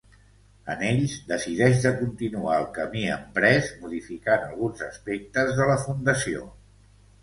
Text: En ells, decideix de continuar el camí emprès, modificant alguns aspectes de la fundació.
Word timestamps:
En 0.75 0.79
ells, 0.87 1.13
decideix 1.31 1.83
de 1.83 1.91
continuar 1.99 2.57
el 2.63 2.67
camí 2.79 3.05
emprès, 3.19 3.71
modificant 3.85 4.51
alguns 4.51 4.85
aspectes 4.91 5.57
de 5.63 5.73
la 5.75 5.81
fundació. 5.89 6.53